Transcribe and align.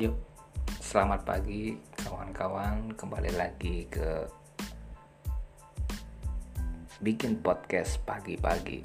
Yuk, 0.00 0.16
selamat 0.80 1.28
pagi 1.28 1.76
kawan-kawan. 2.08 2.96
Kembali 2.96 3.36
lagi 3.36 3.84
ke 3.84 4.24
bikin 7.04 7.36
podcast 7.44 8.00
pagi-pagi. 8.08 8.80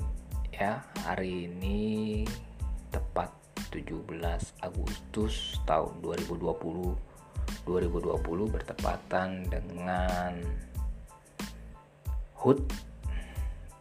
Ya, 0.51 0.83
hari 1.07 1.47
ini 1.47 2.27
tepat 2.91 3.31
17 3.71 3.95
Agustus 4.59 5.55
tahun 5.63 6.03
2020. 6.03 7.63
2020 7.63 8.51
bertepatan 8.51 9.47
dengan 9.47 10.35
HUT 12.43 12.59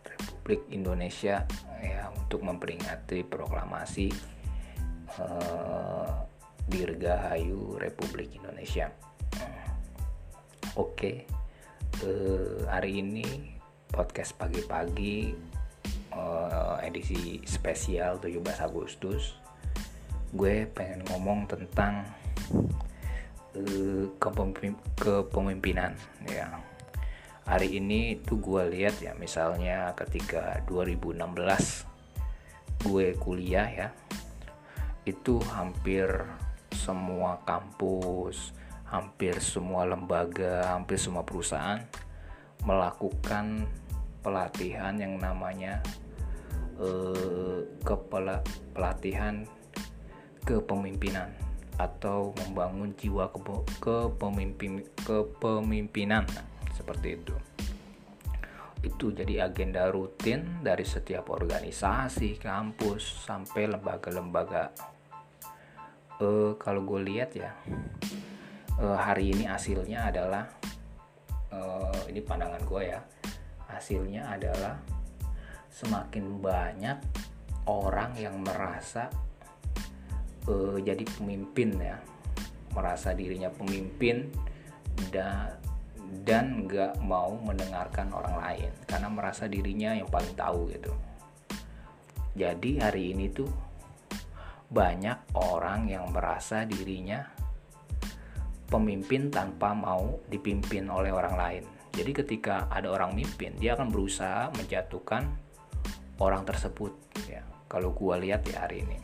Republik 0.07 0.71
Indonesia 0.71 1.43
ya 1.83 2.15
untuk 2.15 2.47
memperingati 2.47 3.27
proklamasi 3.27 4.07
uh, 5.19 6.34
Dirgahayu 6.65 7.77
Republik 7.77 8.41
Indonesia. 8.41 8.89
Oke, 10.75 11.29
uh, 12.03 12.65
hari 12.67 13.05
ini 13.05 13.55
podcast 13.93 14.35
pagi-pagi 14.35 15.37
uh, 16.17 16.81
edisi 16.81 17.45
spesial 17.45 18.17
17 18.19 18.41
Agustus. 18.65 19.37
Gue 20.35 20.67
pengen 20.67 21.05
ngomong 21.13 21.47
tentang 21.47 22.03
uh, 23.55 24.05
kepemimpinan 24.99 25.95
ya. 26.27 26.49
Hari 27.45 27.77
ini 27.77 28.25
tuh 28.25 28.41
gue 28.41 28.73
lihat 28.73 29.05
ya 29.05 29.13
misalnya 29.15 29.93
ketika 29.93 30.65
2016 30.65 31.29
gue 32.89 33.17
kuliah 33.21 33.69
ya 33.69 33.89
itu 35.05 35.37
hampir 35.53 36.09
semua 36.75 37.39
kampus, 37.47 38.53
hampir 38.91 39.39
semua 39.39 39.87
lembaga, 39.87 40.75
hampir 40.75 40.99
semua 40.99 41.23
perusahaan 41.23 41.81
melakukan 42.67 43.67
pelatihan 44.25 44.97
yang 44.97 45.21
namanya 45.21 45.79
eh, 46.81 47.61
kepala 47.85 48.41
pelatihan 48.73 49.45
kepemimpinan 50.45 51.33
atau 51.77 52.31
membangun 52.45 52.95
jiwa 52.95 53.29
kepemimpin 53.83 54.87
kepemimpinan. 55.03 56.25
Seperti 56.75 57.09
itu. 57.19 57.35
Itu 58.85 59.17
jadi 59.17 59.49
agenda 59.49 59.89
rutin 59.89 60.61
dari 60.61 60.85
setiap 60.85 61.33
organisasi 61.33 62.37
kampus 62.37 63.25
sampai 63.25 63.73
lembaga-lembaga 63.73 64.94
uh, 66.21 66.53
kalau 66.61 66.83
gue 66.85 67.01
lihat 67.11 67.31
ya 67.35 67.51
uh, 68.79 68.99
hari 68.99 69.35
ini 69.35 69.49
hasilnya 69.49 70.11
adalah 70.11 70.45
uh, 71.51 72.03
ini 72.11 72.21
pandangan 72.23 72.63
gue 72.63 72.83
ya 72.85 73.01
hasilnya 73.71 74.29
adalah 74.35 74.79
semakin 75.73 76.39
banyak 76.39 76.99
orang 77.67 78.15
yang 78.21 78.39
merasa 78.45 79.11
uh, 80.47 80.79
jadi 80.79 81.03
pemimpin 81.19 81.75
ya 81.81 81.99
merasa 82.75 83.15
dirinya 83.15 83.51
pemimpin 83.51 84.31
dan 85.11 85.59
dan 86.23 86.67
nggak 86.71 87.03
mau 87.03 87.35
mendengarkan 87.43 88.15
orang 88.15 88.39
lain 88.39 88.71
karena 88.87 89.09
merasa 89.11 89.51
dirinya 89.51 89.95
yang 89.99 90.07
paling 90.07 90.35
tahu 90.39 90.71
gitu. 90.71 90.93
Jadi 92.35 92.83
hari 92.83 93.15
ini 93.15 93.31
tuh 93.31 93.47
banyak 94.75 95.39
orang 95.39 95.87
yang 95.87 96.11
merasa 96.11 96.67
dirinya 96.67 97.23
pemimpin 98.67 99.31
tanpa 99.31 99.71
mau 99.71 100.19
dipimpin 100.27 100.91
oleh 100.91 101.15
orang 101.15 101.35
lain. 101.39 101.65
Jadi 101.95 102.11
ketika 102.11 102.67
ada 102.67 102.91
orang 102.91 103.15
mimpin, 103.15 103.55
dia 103.55 103.79
akan 103.79 103.95
berusaha 103.95 104.51
menjatuhkan 104.59 105.31
orang 106.19 106.43
tersebut 106.43 106.91
ya. 107.31 107.47
Kalau 107.71 107.95
gue 107.95 108.15
lihat 108.27 108.43
ya 108.51 108.67
hari 108.67 108.83
ini. 108.83 108.99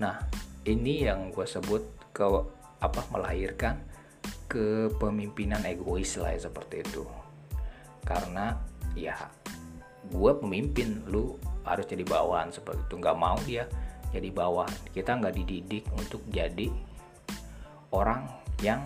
Nah, 0.00 0.16
ini 0.64 1.04
yang 1.04 1.28
gue 1.28 1.44
sebut 1.44 1.84
ke 2.16 2.24
apa 2.80 3.04
melahirkan 3.12 3.84
kepemimpinan 4.48 5.60
egois 5.68 6.16
lah 6.16 6.32
ya, 6.32 6.48
seperti 6.48 6.80
itu. 6.80 7.04
Karena 8.00 8.56
ya 8.96 9.28
gue 10.08 10.32
pemimpin, 10.40 11.04
lu 11.04 11.36
harus 11.64 11.86
jadi 11.86 12.04
bawahan 12.04 12.52
seperti 12.52 12.82
itu. 12.86 12.94
Nggak 13.00 13.18
mau 13.18 13.38
dia 13.44 13.64
jadi 14.10 14.28
bawah 14.34 14.66
kita 14.90 15.18
nggak 15.22 15.34
dididik 15.38 15.84
untuk 15.94 16.22
jadi 16.30 16.66
orang 17.94 18.26
yang 18.62 18.82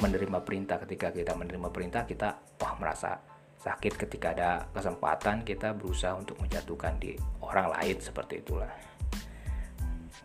menerima 0.00 0.44
perintah. 0.44 0.76
Ketika 0.80 1.12
kita 1.12 1.32
menerima 1.36 1.68
perintah 1.72 2.04
kita 2.04 2.36
wah 2.60 2.74
merasa 2.76 3.16
sakit. 3.60 3.96
Ketika 3.96 4.32
ada 4.32 4.50
kesempatan 4.72 5.44
kita 5.44 5.76
berusaha 5.76 6.16
untuk 6.16 6.40
menjatuhkan 6.40 6.96
di 7.00 7.16
orang 7.44 7.72
lain 7.76 7.96
seperti 8.00 8.40
itulah. 8.40 8.72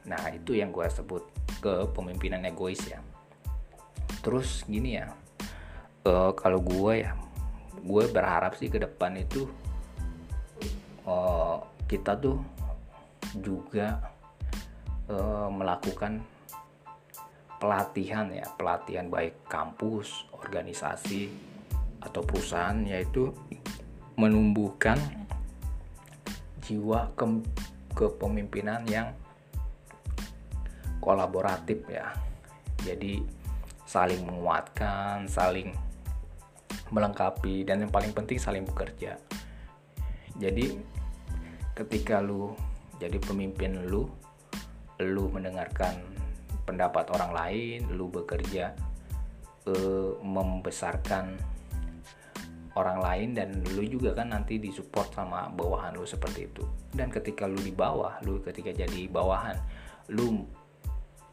Nah 0.05 0.23
itu 0.31 0.55
yang 0.55 0.69
gue 0.69 0.85
sebut 0.87 1.23
kepemimpinan 1.59 2.43
egois 2.47 2.79
ya. 2.87 2.99
Terus 4.23 4.63
gini 4.65 4.97
ya 4.97 5.11
uh, 6.05 6.31
kalau 6.37 6.61
gue 6.61 7.03
ya 7.03 7.11
gue 7.85 8.03
berharap 8.09 8.57
sih 8.57 8.69
ke 8.69 8.81
depan 8.81 9.13
itu 9.17 9.45
uh, 11.05 11.57
kita 11.85 12.17
tuh 12.17 12.41
juga 13.37 13.99
e, 15.09 15.17
melakukan 15.51 16.21
pelatihan 17.57 18.27
ya 18.29 18.45
pelatihan 18.55 19.07
baik 19.07 19.47
kampus 19.47 20.27
organisasi 20.35 21.31
atau 22.03 22.21
perusahaan 22.21 22.77
yaitu 22.85 23.33
menumbuhkan 24.19 24.99
jiwa 26.61 27.09
ke 27.17 27.25
kepemimpinan 27.95 28.83
yang 28.85 29.15
kolaboratif 30.99 31.85
ya. 31.87 32.11
Jadi 32.83 33.23
saling 33.85 34.21
menguatkan 34.25 35.29
saling 35.29 35.73
melengkapi 36.93 37.65
dan 37.65 37.81
yang 37.85 37.93
paling 37.93 38.13
penting 38.13 38.37
saling 38.37 38.65
bekerja. 38.65 39.17
Jadi 40.37 40.94
ketika 41.75 42.23
lu 42.23 42.55
jadi 42.97 43.19
pemimpin 43.19 43.91
lu 43.91 44.07
lu 45.03 45.27
mendengarkan 45.27 45.99
pendapat 46.63 47.11
orang 47.11 47.31
lain 47.35 47.79
lu 47.91 48.07
bekerja 48.07 48.71
uh, 49.67 50.15
membesarkan 50.23 51.35
orang 52.75 52.99
lain 52.99 53.29
dan 53.35 53.49
lu 53.75 53.83
juga 53.87 54.11
kan 54.15 54.31
nanti 54.31 54.59
disupport 54.59 55.07
sama 55.11 55.47
bawahan 55.47 55.95
lu 55.95 56.03
seperti 56.03 56.51
itu. 56.51 56.63
Dan 56.91 57.07
ketika 57.07 57.47
lu 57.47 57.59
di 57.59 57.71
bawah 57.71 58.19
lu 58.27 58.43
ketika 58.43 58.71
jadi 58.75 59.07
bawahan 59.07 59.55
lu 60.11 60.43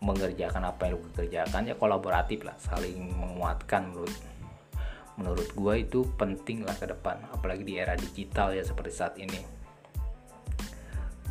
mengerjakan 0.02 0.66
apa 0.66 0.90
yang 0.90 0.98
lu 0.98 1.10
kerjakan 1.14 1.62
ya 1.70 1.74
kolaboratif 1.78 2.42
lah 2.42 2.58
saling 2.58 3.10
menguatkan 3.14 3.90
menurut 3.90 4.14
menurut 5.14 5.48
gue 5.54 5.74
itu 5.78 6.00
penting 6.18 6.66
lah 6.66 6.74
ke 6.74 6.88
depan 6.90 7.20
apalagi 7.30 7.62
di 7.62 7.78
era 7.78 7.94
digital 7.94 8.50
ya 8.50 8.64
seperti 8.66 8.90
saat 8.90 9.14
ini 9.20 9.61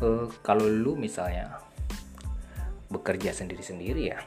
uh, 0.02 0.26
kalau 0.42 0.66
lu 0.66 0.98
misalnya 0.98 1.56
bekerja 2.92 3.32
sendiri-sendiri 3.32 4.02
ya 4.12 4.20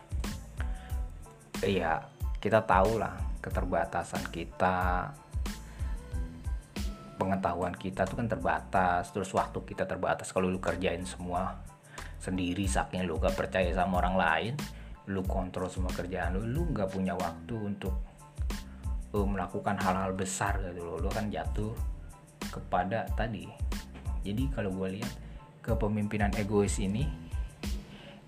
ya 1.62 2.02
kita 2.42 2.66
tahu 2.66 2.98
lah 2.98 3.14
keterbatasan 3.44 4.26
kita 4.34 5.10
pengetahuan 7.16 7.74
kita 7.74 8.04
tuh 8.04 8.20
kan 8.20 8.28
terbatas 8.28 9.10
terus 9.14 9.32
waktu 9.32 9.64
kita 9.64 9.88
terbatas. 9.88 10.30
Kalau 10.36 10.52
lu 10.52 10.60
kerjain 10.60 11.06
semua 11.08 11.58
sendiri 12.20 12.66
saking 12.66 13.06
lu 13.06 13.22
gak 13.22 13.38
percaya 13.38 13.70
sama 13.72 14.02
orang 14.02 14.16
lain 14.18 14.54
lu 15.06 15.22
kontrol 15.22 15.70
semua 15.70 15.94
kerjaan 15.94 16.34
lu 16.34 16.42
lu 16.50 16.62
gak 16.74 16.90
punya 16.90 17.14
waktu 17.14 17.54
untuk 17.54 17.94
uh, 19.14 19.28
melakukan 19.28 19.78
hal-hal 19.78 20.12
besar 20.14 20.60
gitu 20.74 20.82
loh. 20.82 20.98
Lu 21.02 21.10
kan 21.10 21.30
jatuh 21.30 21.72
kepada 22.50 23.06
tadi. 23.14 23.48
Jadi 24.26 24.50
kalau 24.50 24.74
gue 24.74 25.00
lihat 25.00 25.25
kepemimpinan 25.66 26.30
egois 26.38 26.78
ini 26.78 27.10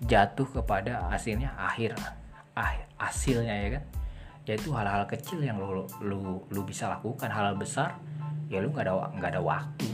jatuh 0.02 0.50
kepada 0.50 1.06
hasilnya 1.06 1.54
akhir 1.54 1.94
ah, 2.58 2.74
hasilnya 2.98 3.54
ya 3.54 3.68
kan? 3.78 3.84
Yaitu 4.50 4.74
hal-hal 4.74 5.06
kecil 5.06 5.38
yang 5.38 5.62
lu, 5.62 5.86
lu 6.02 6.42
lu 6.50 6.60
bisa 6.66 6.90
lakukan. 6.90 7.30
Hal-hal 7.30 7.54
besar 7.54 7.94
ya 8.50 8.58
lu 8.58 8.74
nggak 8.74 8.90
ada 8.90 9.14
nggak 9.14 9.30
ada 9.38 9.42
waktu 9.44 9.86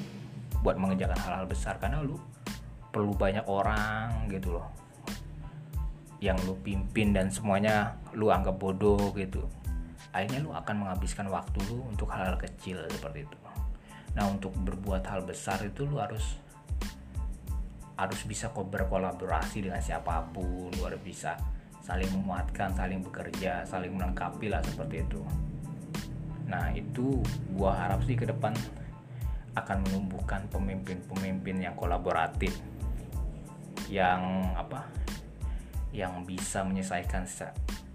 buat 0.64 0.80
mengerjakan 0.80 1.18
hal-hal 1.20 1.44
besar 1.44 1.76
karena 1.76 2.00
lu 2.00 2.16
perlu 2.88 3.12
banyak 3.12 3.44
orang 3.44 4.30
gitu 4.32 4.56
loh. 4.56 4.72
Yang 6.24 6.48
lu 6.48 6.54
pimpin 6.64 7.12
dan 7.12 7.28
semuanya 7.28 8.00
lu 8.16 8.32
anggap 8.32 8.56
bodoh 8.56 9.12
gitu. 9.12 9.44
Akhirnya 10.14 10.40
lu 10.40 10.54
akan 10.56 10.86
menghabiskan 10.86 11.28
waktu 11.28 11.58
lu 11.68 11.84
untuk 11.90 12.08
hal-hal 12.08 12.38
kecil 12.40 12.80
seperti 12.88 13.28
itu. 13.28 13.36
Nah 14.14 14.30
untuk 14.30 14.54
berbuat 14.54 15.04
hal 15.10 15.26
besar 15.26 15.58
itu 15.66 15.84
lu 15.84 15.98
harus 15.98 16.38
harus 17.94 18.26
bisa 18.26 18.50
berkolaborasi 18.50 19.70
dengan 19.70 19.78
siapa 19.78 20.26
pun 20.34 20.70
luar 20.82 20.98
bisa 20.98 21.38
saling 21.84 22.08
memuatkan 22.10 22.72
saling 22.72 23.04
bekerja 23.04 23.62
saling 23.68 23.94
melengkapi 23.94 24.50
lah 24.50 24.64
seperti 24.64 25.04
itu. 25.04 25.20
Nah 26.48 26.72
itu 26.74 27.22
gua 27.54 27.76
harap 27.76 28.02
sih 28.02 28.16
ke 28.18 28.26
depan 28.26 28.56
akan 29.54 29.86
menumbuhkan 29.86 30.42
pemimpin-pemimpin 30.50 31.62
yang 31.62 31.76
kolaboratif 31.78 32.56
yang 33.86 34.50
apa 34.58 34.88
yang 35.94 36.26
bisa 36.26 36.66
menyelesaikan 36.66 37.22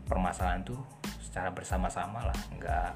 permasalahan 0.07 0.63
itu 0.63 0.77
secara 1.19 1.51
bersama-sama 1.51 2.23
lah. 2.23 2.39
Nggak 2.55 2.91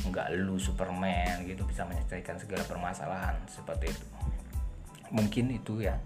nggak 0.00 0.26
lu 0.38 0.56
Superman 0.56 1.42
gitu 1.44 1.66
bisa 1.66 1.82
menyelesaikan 1.88 2.38
segala 2.38 2.62
permasalahan 2.68 3.34
seperti 3.50 3.90
itu. 3.90 4.06
Mungkin 5.10 5.50
itu 5.50 5.82
ya 5.82 5.98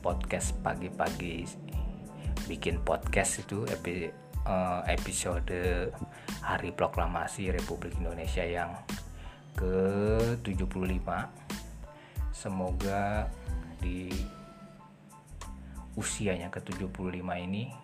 podcast 0.00 0.54
pagi-pagi 0.62 1.44
bikin 2.48 2.80
podcast 2.80 3.44
itu 3.44 3.68
uh, 4.48 4.80
episode 4.88 5.52
Hari 6.40 6.70
Proklamasi 6.72 7.52
Republik 7.52 7.98
Indonesia 8.00 8.42
yang 8.42 8.72
ke-75 9.58 11.08
semoga 12.32 13.26
di 13.82 14.08
usianya 15.98 16.48
ke-75 16.54 17.18
ini 17.42 17.74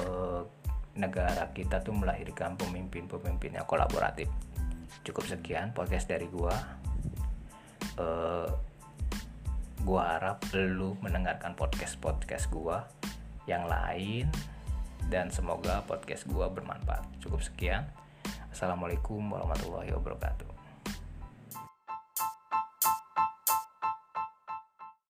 uh, 0.00 0.42
negara 0.96 1.50
kita 1.52 1.84
tuh 1.84 1.92
melahirkan 1.92 2.56
pemimpin-pemimpin 2.56 3.60
yang 3.60 3.66
kolaboratif. 3.68 4.30
Cukup 5.04 5.26
sekian 5.28 5.76
podcast 5.76 6.08
dari 6.08 6.24
gua. 6.30 6.54
Uh, 8.00 8.48
gua 9.84 10.16
harap 10.16 10.40
lu 10.56 10.96
mendengarkan 11.04 11.52
podcast-podcast 11.52 12.48
gua 12.48 12.88
yang 13.44 13.68
lain 13.68 14.32
dan 15.12 15.28
semoga 15.28 15.84
podcast 15.84 16.24
gua 16.24 16.48
bermanfaat. 16.48 17.04
Cukup 17.20 17.44
sekian. 17.44 17.84
Assalamualaikum 18.48 19.20
warahmatullahi 19.28 19.92
wabarakatuh. 19.92 20.53